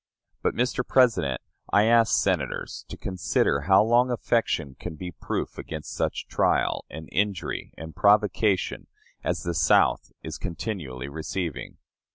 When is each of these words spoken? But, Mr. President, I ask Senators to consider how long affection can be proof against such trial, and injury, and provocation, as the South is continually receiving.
But, 0.41 0.55
Mr. 0.55 0.81
President, 0.83 1.41
I 1.71 1.83
ask 1.83 2.11
Senators 2.19 2.85
to 2.87 2.97
consider 2.97 3.65
how 3.69 3.83
long 3.83 4.09
affection 4.09 4.75
can 4.79 4.95
be 4.95 5.11
proof 5.11 5.59
against 5.59 5.93
such 5.93 6.25
trial, 6.27 6.85
and 6.89 7.07
injury, 7.11 7.71
and 7.77 7.95
provocation, 7.95 8.87
as 9.23 9.43
the 9.43 9.53
South 9.53 10.11
is 10.23 10.39
continually 10.39 11.07
receiving. 11.07 11.77